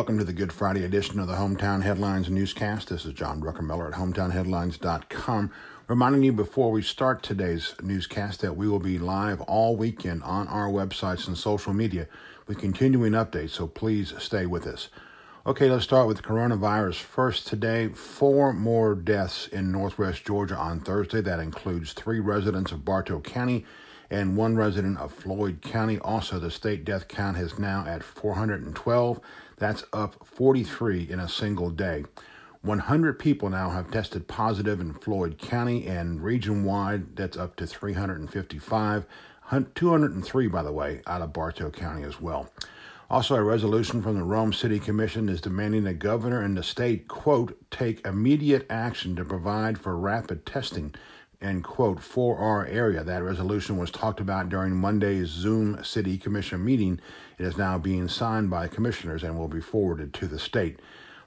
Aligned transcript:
welcome 0.00 0.16
to 0.16 0.24
the 0.24 0.32
Good 0.32 0.50
Friday 0.50 0.82
edition 0.82 1.20
of 1.20 1.26
the 1.26 1.34
Hometown 1.34 1.82
Headlines 1.82 2.30
newscast. 2.30 2.88
This 2.88 3.04
is 3.04 3.12
John 3.12 3.38
Druckenmiller 3.38 3.88
at 3.88 3.98
hometownheadlines.com, 3.98 5.50
reminding 5.88 6.22
you 6.22 6.32
before 6.32 6.72
we 6.72 6.80
start 6.80 7.22
today's 7.22 7.74
newscast 7.82 8.40
that 8.40 8.56
we 8.56 8.66
will 8.66 8.78
be 8.78 8.98
live 8.98 9.42
all 9.42 9.76
weekend 9.76 10.22
on 10.22 10.48
our 10.48 10.68
websites 10.68 11.28
and 11.28 11.36
social 11.36 11.74
media 11.74 12.08
with 12.46 12.56
continuing 12.56 13.12
updates, 13.12 13.50
so 13.50 13.66
please 13.66 14.14
stay 14.16 14.46
with 14.46 14.66
us. 14.66 14.88
Okay, 15.46 15.68
let's 15.68 15.84
start 15.84 16.08
with 16.08 16.22
coronavirus 16.22 16.94
first 16.94 17.46
today. 17.46 17.88
Four 17.88 18.54
more 18.54 18.94
deaths 18.94 19.48
in 19.48 19.70
northwest 19.70 20.24
Georgia 20.24 20.56
on 20.56 20.80
Thursday. 20.80 21.20
That 21.20 21.40
includes 21.40 21.92
three 21.92 22.20
residents 22.20 22.72
of 22.72 22.86
Bartow 22.86 23.20
County 23.20 23.66
and 24.10 24.36
one 24.36 24.56
resident 24.56 24.98
of 24.98 25.12
Floyd 25.12 25.62
County. 25.62 25.98
Also, 26.00 26.38
the 26.38 26.50
state 26.50 26.84
death 26.84 27.08
count 27.08 27.38
is 27.38 27.58
now 27.58 27.84
at 27.86 28.02
412. 28.02 29.20
That's 29.58 29.84
up 29.92 30.26
43 30.26 31.08
in 31.10 31.20
a 31.20 31.28
single 31.28 31.70
day. 31.70 32.04
100 32.62 33.18
people 33.18 33.48
now 33.48 33.70
have 33.70 33.90
tested 33.90 34.28
positive 34.28 34.80
in 34.80 34.92
Floyd 34.92 35.38
County, 35.38 35.86
and 35.86 36.22
region 36.22 36.64
wide, 36.64 37.16
that's 37.16 37.36
up 37.36 37.56
to 37.56 37.66
355. 37.66 39.06
203, 39.74 40.46
by 40.46 40.62
the 40.62 40.72
way, 40.72 41.00
out 41.06 41.22
of 41.22 41.32
Bartow 41.32 41.70
County 41.70 42.02
as 42.02 42.20
well. 42.20 42.50
Also, 43.08 43.34
a 43.34 43.42
resolution 43.42 44.02
from 44.02 44.14
the 44.14 44.22
Rome 44.22 44.52
City 44.52 44.78
Commission 44.78 45.28
is 45.28 45.40
demanding 45.40 45.82
the 45.82 45.94
governor 45.94 46.42
and 46.42 46.56
the 46.56 46.62
state, 46.62 47.08
quote, 47.08 47.58
take 47.70 48.06
immediate 48.06 48.66
action 48.70 49.16
to 49.16 49.24
provide 49.24 49.78
for 49.78 49.96
rapid 49.96 50.46
testing 50.46 50.94
end 51.40 51.64
quote, 51.64 52.02
for 52.02 52.38
our 52.38 52.66
area. 52.66 53.02
That 53.02 53.22
resolution 53.22 53.76
was 53.78 53.90
talked 53.90 54.20
about 54.20 54.48
during 54.48 54.76
Monday's 54.76 55.28
Zoom 55.28 55.82
City 55.82 56.18
Commission 56.18 56.64
meeting. 56.64 57.00
It 57.38 57.46
is 57.46 57.56
now 57.56 57.78
being 57.78 58.08
signed 58.08 58.50
by 58.50 58.68
commissioners 58.68 59.22
and 59.22 59.38
will 59.38 59.48
be 59.48 59.60
forwarded 59.60 60.12
to 60.14 60.26
the 60.26 60.38
state. 60.38 60.80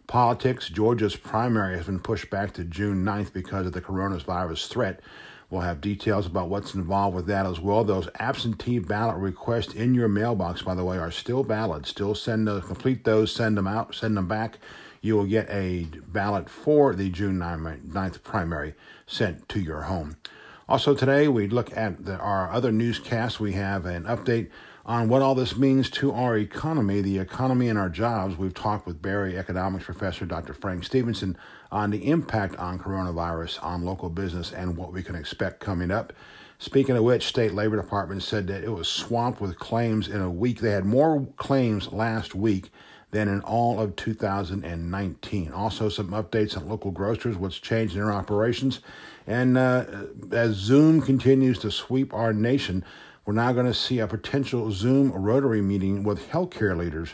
Politics 0.05 0.69
Georgia's 0.69 1.15
primary 1.15 1.77
has 1.77 1.85
been 1.85 1.99
pushed 1.99 2.29
back 2.29 2.53
to 2.53 2.63
June 2.63 3.03
9th 3.03 3.33
because 3.33 3.65
of 3.65 3.73
the 3.73 3.81
coronavirus 3.81 4.67
threat. 4.67 4.99
We'll 5.49 5.61
have 5.61 5.81
details 5.81 6.25
about 6.25 6.49
what's 6.49 6.73
involved 6.73 7.15
with 7.15 7.27
that 7.27 7.45
as 7.45 7.59
well. 7.59 7.83
Those 7.83 8.09
absentee 8.19 8.79
ballot 8.79 9.17
requests 9.17 9.73
in 9.73 9.93
your 9.93 10.07
mailbox, 10.07 10.61
by 10.63 10.75
the 10.75 10.83
way, 10.83 10.97
are 10.97 11.11
still 11.11 11.43
valid. 11.43 11.85
Still 11.85 12.15
send 12.15 12.47
those, 12.47 12.65
complete 12.65 13.03
those, 13.03 13.31
send 13.31 13.57
them 13.57 13.67
out, 13.67 13.93
send 13.93 14.17
them 14.17 14.27
back 14.27 14.57
you 15.03 15.17
will 15.17 15.25
get 15.25 15.47
a 15.49 15.85
ballot 16.07 16.49
for 16.49 16.95
the 16.95 17.09
June 17.09 17.37
9th 17.37 18.23
primary 18.23 18.73
sent 19.05 19.47
to 19.49 19.59
your 19.59 19.83
home. 19.83 20.15
Also, 20.69 20.95
today 20.95 21.27
we 21.27 21.45
look 21.45 21.75
at 21.75 22.05
the, 22.05 22.17
our 22.17 22.49
other 22.49 22.71
newscasts. 22.71 23.37
We 23.37 23.51
have 23.51 23.85
an 23.85 24.05
update 24.05 24.49
on 24.85 25.09
what 25.09 25.21
all 25.21 25.35
this 25.35 25.57
means 25.57 25.89
to 25.89 26.13
our 26.13 26.37
economy, 26.37 27.01
the 27.01 27.19
economy 27.19 27.67
and 27.67 27.77
our 27.77 27.89
jobs. 27.89 28.37
We've 28.37 28.53
talked 28.53 28.87
with 28.87 29.01
Berry 29.01 29.37
economics 29.37 29.83
professor 29.83 30.25
Dr. 30.25 30.53
Frank 30.53 30.85
Stevenson 30.85 31.37
on 31.69 31.91
the 31.91 32.09
impact 32.09 32.55
on 32.55 32.79
coronavirus 32.79 33.61
on 33.61 33.83
local 33.83 34.09
business 34.09 34.53
and 34.53 34.77
what 34.77 34.93
we 34.93 35.03
can 35.03 35.15
expect 35.15 35.59
coming 35.59 35.91
up. 35.91 36.13
Speaking 36.59 36.95
of 36.95 37.03
which, 37.03 37.27
state 37.27 37.53
labor 37.53 37.75
department 37.75 38.23
said 38.23 38.47
that 38.47 38.63
it 38.63 38.71
was 38.71 38.87
swamped 38.87 39.41
with 39.41 39.59
claims 39.59 40.07
in 40.07 40.21
a 40.21 40.31
week. 40.31 40.61
They 40.61 40.71
had 40.71 40.85
more 40.85 41.27
claims 41.35 41.91
last 41.91 42.35
week 42.35 42.71
than 43.13 43.27
in 43.27 43.41
all 43.41 43.79
of 43.79 43.95
2019. 43.95 45.51
Also, 45.51 45.87
some 45.87 46.07
updates 46.09 46.57
on 46.57 46.67
local 46.67 46.89
grocers, 46.89 47.37
what's 47.37 47.59
changed 47.59 47.93
in 47.93 48.01
their 48.01 48.11
operations. 48.11 48.79
And 49.27 49.55
uh, 49.55 49.85
as 50.31 50.55
Zoom 50.55 50.99
continues 50.99 51.59
to 51.59 51.69
sweep 51.69 52.11
our 52.11 52.33
nation, 52.33 52.83
we're 53.23 53.35
now 53.35 53.53
going 53.53 53.67
to 53.67 53.73
see 53.73 53.99
a 53.99 54.07
potential 54.07 54.71
Zoom 54.71 55.11
Rotary 55.11 55.61
meeting 55.61 56.03
with 56.03 56.27
healthcare 56.31 56.75
leaders 56.75 57.13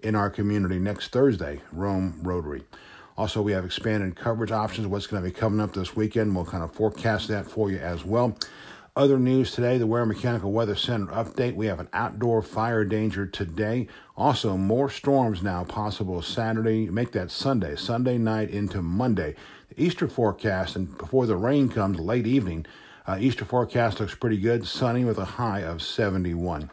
in 0.00 0.14
our 0.14 0.30
community 0.30 0.78
next 0.78 1.08
Thursday, 1.08 1.60
Rome 1.72 2.20
Rotary. 2.22 2.62
Also, 3.18 3.42
we 3.42 3.50
have 3.50 3.64
expanded 3.64 4.14
coverage 4.14 4.52
options, 4.52 4.86
what's 4.86 5.08
going 5.08 5.20
to 5.20 5.28
be 5.28 5.34
coming 5.34 5.58
up 5.58 5.74
this 5.74 5.96
weekend. 5.96 6.34
We'll 6.34 6.44
kind 6.44 6.62
of 6.62 6.72
forecast 6.72 7.26
that 7.26 7.50
for 7.50 7.72
you 7.72 7.78
as 7.78 8.04
well. 8.04 8.38
Other 8.96 9.20
news 9.20 9.52
today 9.52 9.78
the 9.78 9.86
Ware 9.86 10.04
Mechanical 10.04 10.50
Weather 10.50 10.74
Center 10.74 11.06
update. 11.12 11.54
We 11.54 11.66
have 11.66 11.78
an 11.78 11.88
outdoor 11.92 12.42
fire 12.42 12.84
danger 12.84 13.24
today. 13.24 13.86
Also, 14.16 14.56
more 14.56 14.90
storms 14.90 15.44
now 15.44 15.62
possible 15.62 16.20
Saturday. 16.22 16.90
Make 16.90 17.12
that 17.12 17.30
Sunday, 17.30 17.76
Sunday 17.76 18.18
night 18.18 18.50
into 18.50 18.82
Monday. 18.82 19.36
The 19.68 19.84
Easter 19.84 20.08
forecast, 20.08 20.74
and 20.74 20.98
before 20.98 21.26
the 21.26 21.36
rain 21.36 21.68
comes 21.68 22.00
late 22.00 22.26
evening, 22.26 22.66
uh, 23.06 23.16
Easter 23.20 23.44
forecast 23.44 24.00
looks 24.00 24.16
pretty 24.16 24.38
good, 24.38 24.66
sunny 24.66 25.04
with 25.04 25.18
a 25.18 25.24
high 25.24 25.60
of 25.60 25.82
71. 25.82 26.68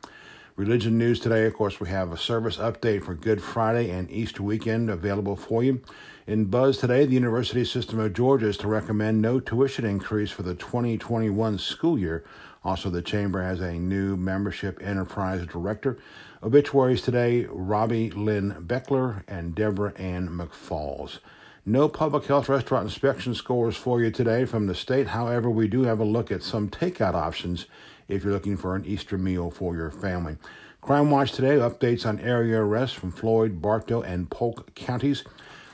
Religion 0.58 0.98
news 0.98 1.20
today, 1.20 1.46
of 1.46 1.54
course, 1.54 1.80
we 1.80 1.88
have 1.88 2.12
a 2.12 2.18
service 2.18 2.58
update 2.58 3.04
for 3.04 3.14
Good 3.14 3.44
Friday 3.44 3.92
and 3.92 4.10
Easter 4.10 4.42
weekend 4.42 4.90
available 4.90 5.36
for 5.36 5.64
you. 5.64 5.84
In 6.26 6.46
Buzz 6.46 6.80
today, 6.80 7.06
the 7.06 7.14
University 7.14 7.64
System 7.64 8.00
of 8.00 8.14
Georgia 8.14 8.48
is 8.48 8.58
to 8.58 8.68
recommend 8.68 9.22
no 9.22 9.40
tuition 9.40 9.86
increase 9.86 10.32
for 10.32 10.42
the 10.42 10.56
2021 10.56 11.60
school 11.60 12.00
year. 12.00 12.24
Also, 12.64 12.90
the 12.90 13.04
Chamber 13.04 13.44
has 13.44 13.60
a 13.60 13.74
new 13.74 14.18
membership 14.18 14.80
enterprise 14.82 15.46
director. 15.46 16.00
Obituaries 16.42 17.04
today 17.04 17.46
Robbie 17.52 18.10
Lynn 18.10 18.66
Beckler 18.66 19.22
and 19.28 19.54
Deborah 19.54 19.94
Ann 19.98 20.28
McFalls. 20.28 21.20
No 21.68 21.88
public 21.88 22.26
health 22.26 22.50
restaurant 22.50 22.86
inspection 22.86 23.36
scores 23.36 23.76
for 23.76 24.02
you 24.02 24.10
today 24.10 24.46
from 24.46 24.66
the 24.66 24.74
state. 24.74 25.10
However, 25.10 25.52
we 25.52 25.68
do 25.68 25.84
have 25.84 26.00
a 26.00 26.06
look 26.06 26.32
at 26.32 26.42
some 26.42 26.68
takeout 26.68 27.14
options 27.14 27.68
if 28.08 28.24
you're 28.24 28.34
looking 28.34 28.58
for 28.58 28.76
an 28.76 28.86
Easter 28.86 29.18
meal 29.18 29.52
for 29.52 29.76
your 29.76 29.92
family. 29.92 30.38
Crime 30.82 31.12
Watch 31.12 31.32
today 31.34 31.56
updates 31.56 32.06
on 32.06 32.20
area 32.20 32.60
arrests 32.60 32.96
from 32.96 33.12
Floyd, 33.12 33.62
Bartow, 33.62 34.02
and 34.02 34.30
Polk 34.30 34.74
counties. 34.76 35.24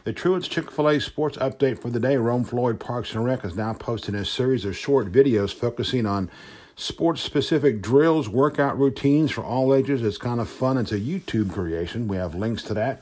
The 0.06 0.14
Truett's 0.14 0.48
Chick 0.48 0.72
fil 0.72 0.90
A 0.90 1.00
sports 1.00 1.38
update 1.38 1.80
for 1.80 1.90
the 1.90 2.00
day. 2.00 2.18
Rome 2.18 2.44
Floyd 2.44 2.80
Parks 2.80 3.14
and 3.14 3.24
Rec 3.24 3.46
is 3.46 3.56
now 3.56 3.74
posting 3.74 4.16
a 4.16 4.26
series 4.26 4.66
of 4.66 4.76
short 4.76 5.12
videos 5.12 5.54
focusing 5.54 6.06
on 6.06 6.30
sports 6.76 7.22
specific 7.22 7.82
drills, 7.82 8.28
workout 8.28 8.78
routines 8.78 9.32
for 9.32 9.44
all 9.44 9.74
ages. 9.74 10.02
It's 10.02 10.18
kind 10.18 10.40
of 10.40 10.50
fun. 10.50 10.78
It's 10.78 10.92
a 10.92 11.00
YouTube 11.00 11.54
creation. 11.54 12.08
We 12.08 12.18
have 12.18 12.36
links 12.36 12.64
to 12.64 12.74
that. 12.74 13.02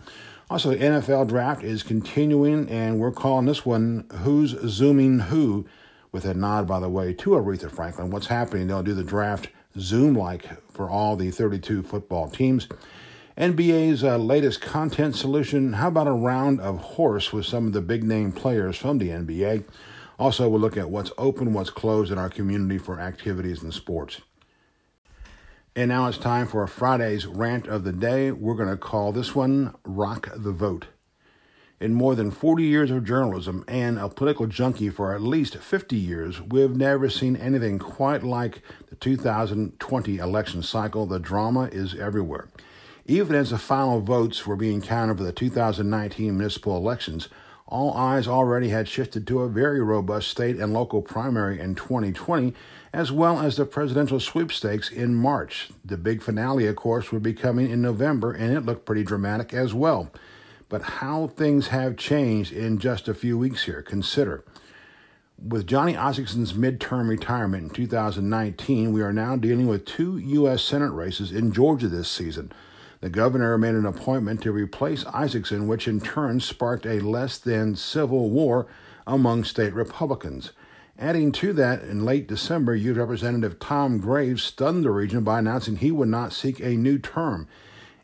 Also, 0.49 0.71
the 0.71 0.77
NFL 0.77 1.29
draft 1.29 1.63
is 1.63 1.81
continuing, 1.81 2.67
and 2.69 2.99
we're 2.99 3.11
calling 3.11 3.45
this 3.45 3.65
one 3.65 4.05
Who's 4.23 4.51
Zooming 4.67 5.19
Who, 5.19 5.65
with 6.11 6.25
a 6.25 6.33
nod, 6.33 6.67
by 6.67 6.79
the 6.79 6.89
way, 6.89 7.13
to 7.13 7.31
Aretha 7.31 7.71
Franklin. 7.71 8.11
What's 8.11 8.27
happening? 8.27 8.67
They'll 8.67 8.83
do 8.83 8.93
the 8.93 9.03
draft 9.03 9.49
Zoom 9.79 10.15
like 10.15 10.61
for 10.71 10.89
all 10.89 11.15
the 11.15 11.31
32 11.31 11.83
football 11.83 12.29
teams. 12.29 12.67
NBA's 13.37 14.03
uh, 14.03 14.17
latest 14.17 14.61
content 14.61 15.15
solution. 15.15 15.73
How 15.73 15.87
about 15.87 16.07
a 16.07 16.11
round 16.11 16.59
of 16.59 16.79
horse 16.79 17.31
with 17.31 17.45
some 17.45 17.67
of 17.67 17.73
the 17.73 17.81
big 17.81 18.03
name 18.03 18.31
players 18.31 18.77
from 18.77 18.97
the 18.97 19.09
NBA? 19.09 19.63
Also, 20.19 20.47
we'll 20.49 20.59
look 20.59 20.77
at 20.77 20.89
what's 20.89 21.11
open, 21.17 21.53
what's 21.53 21.69
closed 21.69 22.11
in 22.11 22.17
our 22.17 22.29
community 22.29 22.77
for 22.77 22.99
activities 22.99 23.63
and 23.63 23.73
sports. 23.73 24.21
And 25.75 25.87
now 25.89 26.07
it's 26.07 26.17
time 26.17 26.47
for 26.47 26.61
a 26.63 26.67
Friday's 26.67 27.25
rant 27.25 27.65
of 27.67 27.85
the 27.85 27.93
day. 27.93 28.31
We're 28.31 28.55
going 28.55 28.69
to 28.69 28.77
call 28.77 29.13
this 29.13 29.33
one 29.33 29.73
Rock 29.85 30.29
the 30.35 30.51
Vote. 30.51 30.87
In 31.81 31.95
more 31.95 32.13
than 32.13 32.29
40 32.29 32.63
years 32.63 32.91
of 32.91 33.03
journalism 33.03 33.65
and 33.67 33.97
a 33.97 34.07
political 34.07 34.45
junkie 34.45 34.91
for 34.91 35.15
at 35.15 35.21
least 35.23 35.57
50 35.57 35.95
years, 35.95 36.39
we've 36.39 36.75
never 36.75 37.09
seen 37.09 37.35
anything 37.35 37.79
quite 37.79 38.21
like 38.21 38.61
the 38.91 38.95
2020 38.97 40.17
election 40.19 40.61
cycle. 40.61 41.07
The 41.07 41.17
drama 41.17 41.69
is 41.71 41.95
everywhere. 41.95 42.49
Even 43.07 43.35
as 43.35 43.49
the 43.49 43.57
final 43.57 43.99
votes 43.99 44.45
were 44.45 44.55
being 44.55 44.79
counted 44.79 45.17
for 45.17 45.23
the 45.23 45.31
2019 45.31 46.37
municipal 46.37 46.77
elections, 46.77 47.29
all 47.65 47.95
eyes 47.95 48.27
already 48.27 48.69
had 48.69 48.87
shifted 48.87 49.25
to 49.25 49.41
a 49.41 49.49
very 49.49 49.81
robust 49.81 50.27
state 50.27 50.57
and 50.57 50.73
local 50.73 51.01
primary 51.01 51.59
in 51.59 51.73
2020, 51.73 52.53
as 52.93 53.11
well 53.11 53.39
as 53.39 53.57
the 53.57 53.65
presidential 53.65 54.19
sweepstakes 54.19 54.91
in 54.91 55.15
March. 55.15 55.71
The 55.83 55.97
big 55.97 56.21
finale, 56.21 56.67
of 56.67 56.75
course, 56.75 57.11
would 57.11 57.23
be 57.23 57.33
coming 57.33 57.71
in 57.71 57.81
November, 57.81 58.33
and 58.33 58.55
it 58.55 58.67
looked 58.67 58.85
pretty 58.85 59.03
dramatic 59.03 59.51
as 59.51 59.73
well. 59.73 60.11
But 60.71 60.83
how 60.83 61.27
things 61.27 61.67
have 61.67 61.97
changed 61.97 62.53
in 62.53 62.77
just 62.79 63.09
a 63.09 63.13
few 63.13 63.37
weeks 63.37 63.65
here. 63.65 63.81
Consider. 63.81 64.45
With 65.37 65.67
Johnny 65.67 65.95
Isakson's 65.95 66.53
midterm 66.53 67.09
retirement 67.09 67.63
in 67.63 67.69
2019, 67.71 68.93
we 68.93 69.01
are 69.01 69.11
now 69.11 69.35
dealing 69.35 69.67
with 69.67 69.83
two 69.83 70.17
U.S. 70.17 70.63
Senate 70.63 70.91
races 70.91 71.33
in 71.33 71.51
Georgia 71.51 71.89
this 71.89 72.07
season. 72.07 72.53
The 73.01 73.09
governor 73.09 73.57
made 73.57 73.75
an 73.75 73.85
appointment 73.85 74.41
to 74.43 74.53
replace 74.53 75.03
Isakson, 75.03 75.67
which 75.67 75.89
in 75.89 75.99
turn 75.99 76.39
sparked 76.39 76.85
a 76.85 77.01
less 77.01 77.37
than 77.37 77.75
civil 77.75 78.29
war 78.29 78.65
among 79.05 79.43
state 79.43 79.73
Republicans. 79.73 80.53
Adding 80.97 81.33
to 81.33 81.51
that, 81.51 81.83
in 81.83 82.05
late 82.05 82.27
December, 82.27 82.75
U.S. 82.75 82.97
Representative 82.97 83.59
Tom 83.59 83.97
Graves 83.97 84.43
stunned 84.43 84.85
the 84.85 84.91
region 84.91 85.25
by 85.25 85.39
announcing 85.39 85.75
he 85.75 85.91
would 85.91 86.07
not 86.07 86.31
seek 86.31 86.61
a 86.61 86.77
new 86.77 86.97
term. 86.97 87.49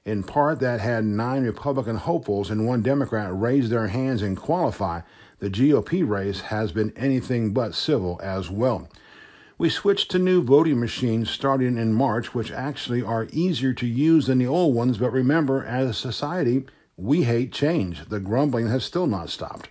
In 0.07 0.23
part, 0.23 0.61
that 0.61 0.79
had 0.79 1.03
nine 1.03 1.43
Republican 1.43 1.97
hopefuls 1.97 2.49
and 2.49 2.65
one 2.65 2.81
Democrat 2.81 3.29
raise 3.37 3.69
their 3.69 3.87
hands 3.87 4.21
and 4.21 4.37
qualify. 4.37 5.01
The 5.39 5.49
GOP 5.49 6.07
race 6.07 6.39
has 6.43 6.71
been 6.71 6.93
anything 6.95 7.51
but 7.51 7.75
civil 7.75 8.17
as 8.23 8.49
well. 8.49 8.87
We 9.57 9.69
switched 9.69 10.09
to 10.11 10.17
new 10.17 10.41
voting 10.41 10.79
machines 10.79 11.29
starting 11.29 11.77
in 11.77 11.91
March, 11.91 12.33
which 12.33 12.53
actually 12.53 13.03
are 13.03 13.27
easier 13.33 13.73
to 13.73 13.85
use 13.85 14.27
than 14.27 14.37
the 14.37 14.47
old 14.47 14.73
ones, 14.73 14.97
but 14.97 15.11
remember, 15.11 15.65
as 15.65 15.89
a 15.89 15.93
society, 15.93 16.65
We 16.95 17.23
hate 17.23 17.51
change. 17.51 18.07
The 18.07 18.21
grumbling 18.21 18.69
has 18.69 18.85
still 18.85 19.07
not 19.07 19.29
stopped. 19.29 19.69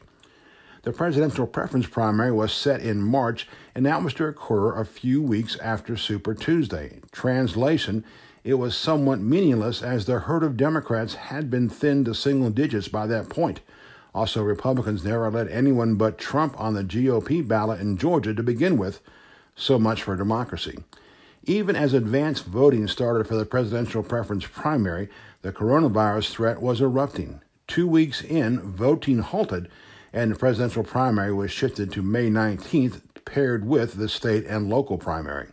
The 0.83 0.93
presidential 0.93 1.47
preference 1.47 1.89
primary 1.89 2.31
was 2.31 2.53
set 2.53 2.83
in 2.83 3.03
March, 3.03 3.49
and 3.75 3.85
that 3.87 4.05
was 4.05 4.15
to 4.15 4.27
occur 4.27 4.79
a 4.79 4.85
few 4.85 5.21
weeks 5.21 5.59
after 5.59 5.97
Super 5.97 6.35
Tuesday. 6.35 7.01
Translation, 7.11 8.05
it 8.47 8.55
was 8.55 8.77
somewhat 8.77 9.19
meaningless 9.19 9.83
as 9.83 10.07
the 10.07 10.21
herd 10.21 10.45
of 10.45 10.57
Democrats 10.57 11.15
had 11.15 11.51
been 11.51 11.69
thinned 11.69 12.05
to 12.05 12.15
single 12.15 12.49
digits 12.49 12.87
by 12.87 13.05
that 13.09 13.29
point. 13.29 13.61
Also, 14.15 14.41
Republicans 14.41 15.05
never 15.05 15.29
let 15.29 15.51
anyone 15.51 15.97
but 15.97 16.17
Trump 16.17 16.59
on 16.59 16.75
the 16.75 16.85
GOP 16.85 17.47
ballot 17.47 17.81
in 17.81 17.99
Georgia 17.99 18.33
to 18.33 18.45
begin 18.45 18.79
with. 18.79 19.01
So 19.57 19.81
much 19.81 20.05
for 20.05 20.15
democracy. 20.15 20.79
Even 21.43 21.75
as 21.75 21.93
advanced 21.93 22.45
voting 22.45 22.87
started 22.87 23.27
for 23.27 23.35
the 23.35 23.45
presidential 23.45 24.05
preference 24.05 24.47
primary, 24.47 25.09
the 25.43 25.53
coronavirus 25.53 26.31
threat 26.31 26.63
was 26.63 26.81
erupting. 26.81 27.41
Two 27.67 27.89
weeks 27.89 28.23
in, 28.23 28.61
voting 28.61 29.19
halted 29.19 29.69
and 30.13 30.31
the 30.31 30.37
presidential 30.37 30.85
primary 30.85 31.33
was 31.33 31.51
shifted 31.51 31.93
to 31.93 32.01
May 32.01 32.31
19th, 32.31 33.03
paired 33.25 33.67
with 33.67 33.95
the 33.95 34.09
state 34.09 34.47
and 34.47 34.71
local 34.71 34.99
primary. 34.99 35.49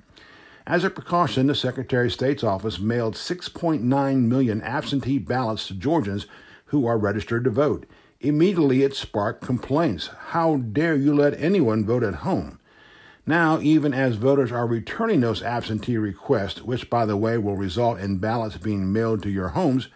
As 0.66 0.86
a 0.86 0.90
precaution, 0.90 1.48
the 1.48 1.56
Secretary 1.56 2.08
of 2.08 2.14
State's 2.14 2.44
office 2.44 2.80
mailed 2.80 3.16
6.9 3.16 3.82
million 4.22 4.62
absentee 4.62 5.18
ballots 5.18 5.68
to 5.68 5.74
Georgians 5.74 6.26
who 6.68 6.86
are 6.86 6.98
registered 6.98 7.44
to 7.44 7.50
vote. 7.50 7.86
Immediately, 8.22 8.84
it 8.84 8.96
sparked 8.96 9.44
complaints. 9.44 10.10
How 10.28 10.56
dare 10.56 10.96
you 10.96 11.14
let 11.14 11.40
anyone 11.40 11.86
vote 11.86 12.04
at 12.04 12.16
home? 12.16 12.60
Now, 13.26 13.60
even 13.60 13.94
as 13.94 14.16
voters 14.16 14.52
are 14.54 14.66
returning 14.66 15.20
those 15.20 15.44
absentee 15.44 15.98
requests, 15.98 16.62
which, 16.62 16.90
by 16.90 17.06
the 17.06 17.18
way, 17.18 17.38
will 17.38 17.58
result 17.58 18.00
in 18.00 18.18
ballots 18.18 18.58
being 18.58 18.92
mailed 18.92 19.22
to 19.24 19.30
your 19.30 19.50
homes, 19.50 19.90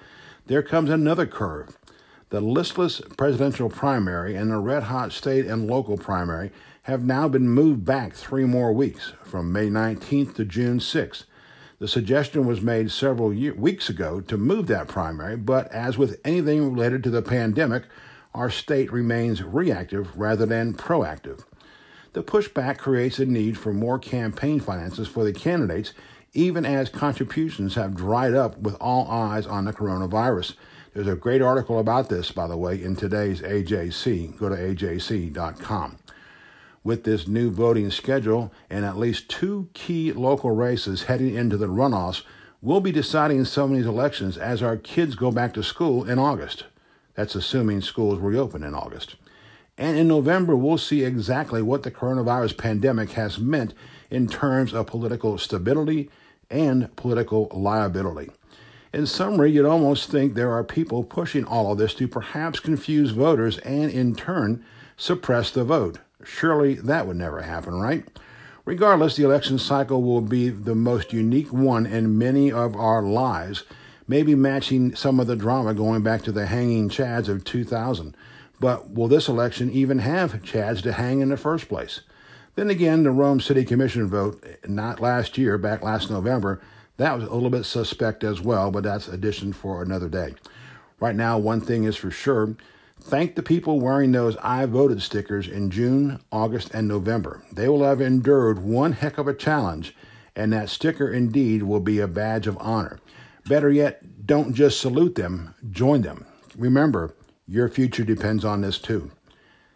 there 0.48 0.64
comes 0.64 0.90
another 0.90 1.26
curve. 1.26 1.78
The 2.30 2.42
listless 2.42 3.02
presidential 3.18 3.70
primary 3.70 4.36
and 4.36 4.52
the 4.52 4.58
red 4.58 4.84
hot 4.84 5.14
state 5.14 5.46
and 5.46 5.68
local 5.68 5.98
primary 5.98 6.52
have 6.88 7.04
now 7.04 7.28
been 7.28 7.50
moved 7.50 7.84
back 7.84 8.14
three 8.14 8.46
more 8.46 8.72
weeks 8.72 9.12
from 9.22 9.52
May 9.52 9.68
19th 9.68 10.36
to 10.36 10.46
June 10.46 10.80
6th. 10.80 11.26
The 11.80 11.88
suggestion 11.88 12.48
was 12.48 12.62
made 12.62 12.92
several 12.92 13.34
year, 13.34 13.54
weeks 13.54 13.90
ago 13.90 14.22
to 14.22 14.38
move 14.38 14.68
that 14.68 14.88
primary, 14.88 15.36
but 15.36 15.70
as 15.74 15.98
with 15.98 16.22
anything 16.24 16.72
related 16.72 17.04
to 17.04 17.10
the 17.10 17.22
pandemic, 17.22 17.84
our 18.34 18.50
state 18.50 18.90
remains 18.90 19.44
reactive 19.44 20.18
rather 20.18 20.46
than 20.46 20.76
proactive. 20.76 21.44
The 22.14 22.24
pushback 22.24 22.78
creates 22.78 23.20
a 23.20 23.26
need 23.26 23.58
for 23.58 23.74
more 23.74 24.00
campaign 24.00 24.62
finances 24.62 25.10
for 25.10 25.26
the 25.26 25.34
candidates, 25.34 25.92
even 26.32 26.66
as 26.66 26.88
contributions 26.88 27.76
have 27.76 27.96
dried 27.96 28.34
up 28.34 28.58
with 28.60 28.76
all 28.80 29.12
eyes 29.12 29.46
on 29.46 29.66
the 29.66 29.74
coronavirus. 29.74 30.54
There's 30.94 31.08
a 31.08 31.18
great 31.18 31.42
article 31.42 31.80
about 31.80 32.08
this, 32.08 32.32
by 32.32 32.48
the 32.48 32.56
way, 32.56 32.82
in 32.82 32.96
today's 32.96 33.42
AJC. 33.42 34.38
Go 34.38 34.48
to 34.48 34.56
ajc.com. 34.56 35.98
With 36.88 37.04
this 37.04 37.28
new 37.28 37.52
voting 37.52 37.92
schedule 37.92 38.50
and 38.70 38.86
at 38.86 38.98
least 38.98 39.28
two 39.28 39.68
key 39.74 40.14
local 40.14 40.52
races 40.52 41.04
heading 41.04 41.36
into 41.36 41.58
the 41.58 41.68
runoffs, 41.68 42.24
we'll 42.62 42.80
be 42.80 42.94
deciding 42.94 43.44
some 43.44 43.72
of 43.72 43.78
these 43.78 43.86
elections 43.86 44.38
as 44.38 44.64
our 44.64 44.78
kids 44.78 45.16
go 45.16 45.30
back 45.30 45.54
to 45.56 45.64
school 45.64 46.10
in 46.10 46.18
August. 46.18 46.64
That's 47.14 47.36
assuming 47.36 47.82
schools 47.82 48.20
reopen 48.20 48.64
in 48.64 48.74
August. 48.74 49.18
And 49.78 49.98
in 49.98 50.08
November, 50.08 50.56
we'll 50.56 50.78
see 50.78 51.04
exactly 51.04 51.62
what 51.62 51.84
the 51.84 51.92
coronavirus 51.92 52.58
pandemic 52.58 53.12
has 53.12 53.38
meant 53.38 53.74
in 54.10 54.30
terms 54.30 54.74
of 54.74 54.88
political 54.88 55.38
stability 55.38 56.10
and 56.50 56.96
political 56.96 57.52
liability. 57.54 58.32
In 58.94 59.08
summary, 59.08 59.52
you'd 59.52 59.66
almost 59.66 60.10
think 60.10 60.36
there 60.36 60.54
are 60.54 60.64
people 60.64 61.04
pushing 61.04 61.44
all 61.44 61.74
of 61.74 61.80
this 61.80 61.94
to 61.96 62.08
perhaps 62.08 62.62
confuse 62.62 63.12
voters 63.12 63.58
and, 63.58 63.92
in 63.92 64.16
turn, 64.16 64.64
suppress 64.96 65.52
the 65.52 65.66
vote. 65.66 66.00
Surely 66.28 66.76
that 66.76 67.08
would 67.08 67.16
never 67.16 67.42
happen, 67.42 67.80
right? 67.80 68.06
Regardless, 68.66 69.16
the 69.16 69.24
election 69.24 69.58
cycle 69.58 70.04
will 70.04 70.22
be 70.22 70.50
the 70.50 70.76
most 70.76 71.14
unique 71.14 71.54
one 71.54 71.86
in 71.86 72.18
many 72.18 72.52
of 72.52 72.76
our 72.76 73.02
lives, 73.02 73.64
maybe 74.10 74.36
matching 74.36 74.94
some 74.94 75.22
of 75.22 75.28
the 75.28 75.38
drama 75.38 75.74
going 75.74 76.04
back 76.04 76.22
to 76.24 76.34
the 76.34 76.48
hanging 76.48 76.90
Chads 76.90 77.30
of 77.30 77.46
2000. 77.46 78.16
But 78.60 78.92
will 78.92 79.08
this 79.08 79.30
election 79.30 79.72
even 79.72 80.00
have 80.00 80.34
Chads 80.44 80.82
to 80.84 80.94
hang 80.94 81.22
in 81.22 81.30
the 81.30 81.38
first 81.38 81.70
place? 81.70 82.02
Then 82.56 82.70
again, 82.70 83.04
the 83.04 83.12
Rome 83.12 83.40
City 83.40 83.64
Commission 83.64 84.08
vote, 84.08 84.44
not 84.68 85.00
last 85.00 85.38
year, 85.38 85.58
back 85.58 85.82
last 85.82 86.10
November, 86.10 86.62
that 86.98 87.16
was 87.16 87.24
a 87.24 87.34
little 87.34 87.50
bit 87.50 87.64
suspect 87.64 88.24
as 88.24 88.42
well, 88.42 88.70
but 88.70 88.84
that's 88.84 89.08
addition 89.08 89.54
for 89.54 89.82
another 89.82 90.10
day. 90.10 90.36
Right 91.00 91.16
now, 91.16 91.38
one 91.38 91.62
thing 91.62 91.86
is 91.86 91.96
for 91.96 92.12
sure 92.12 92.58
thank 93.02 93.36
the 93.36 93.44
people 93.44 93.80
wearing 93.80 94.12
those 94.12 94.36
I 94.38 94.66
voted 94.66 95.02
stickers 95.02 95.48
in 95.48 95.70
June, 95.70 96.20
August, 96.32 96.74
and 96.74 96.88
November. 96.88 97.44
They 97.52 97.68
will 97.68 97.84
have 97.84 98.02
endured 98.02 98.60
one 98.60 98.94
heck 98.94 99.18
of 99.18 99.28
a 99.28 99.34
challenge, 99.34 99.96
and 100.36 100.54
that 100.54 100.70
sticker 100.70 101.12
indeed 101.12 101.64
will 101.64 101.80
be 101.80 102.00
a 102.00 102.08
badge 102.08 102.48
of 102.48 102.58
honor. 102.60 103.00
Better 103.46 103.72
yet, 103.72 104.26
don't 104.26 104.54
just 104.54 104.80
salute 104.80 105.16
them, 105.16 105.56
join 105.72 106.02
them. 106.02 106.26
Remember, 106.58 107.16
your 107.48 107.70
future 107.70 108.04
depends 108.04 108.44
on 108.44 108.62
this 108.62 108.78
too. 108.78 109.12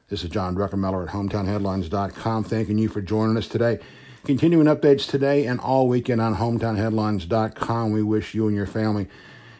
This 0.09 0.25
is 0.25 0.29
John 0.29 0.56
Druckenmiller 0.56 1.07
at 1.07 1.13
HometownHeadlines.com, 1.13 2.44
thanking 2.44 2.77
you 2.77 2.89
for 2.89 3.01
joining 3.01 3.38
us 3.38 3.47
today. 3.47 3.79
Continuing 4.25 4.68
updates 4.68 5.09
today 5.09 5.45
and 5.45 5.59
all 5.62 5.88
weekend 5.88 6.19
on 6.19 6.35
hometownheadlines.com. 6.35 7.91
We 7.91 8.03
wish 8.03 8.35
you 8.35 8.47
and 8.47 8.56
your 8.56 8.68
family 8.68 9.07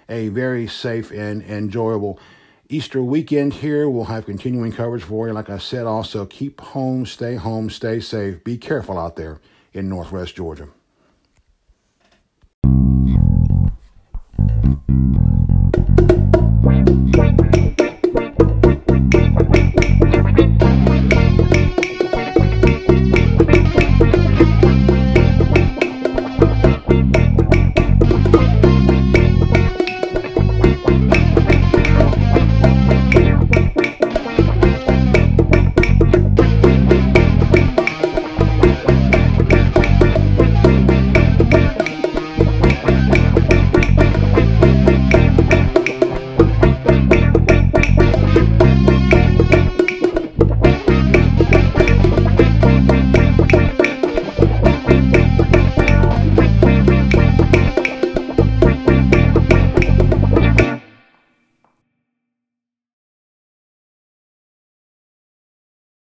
a 0.10 0.28
very 0.28 0.68
safe 0.68 1.10
and 1.12 1.42
enjoyable 1.42 2.20
Easter 2.72 3.04
weekend 3.04 3.56
here. 3.56 3.90
We'll 3.90 4.06
have 4.06 4.26
continuing 4.26 4.72
coverage 4.72 5.04
for 5.04 5.28
you. 5.28 5.34
Like 5.34 5.50
I 5.50 5.58
said, 5.58 5.86
also 5.86 6.26
keep 6.26 6.62
home, 6.62 7.06
stay 7.06 7.36
home, 7.36 7.70
stay 7.70 8.00
safe. 8.00 8.46
Be 8.46 8.58
careful 8.58 8.98
out 8.98 9.18
there 9.18 9.42
in 9.74 9.90
Northwest 9.90 10.36
Georgia. 10.38 10.70